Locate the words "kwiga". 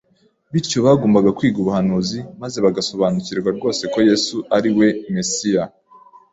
1.37-1.57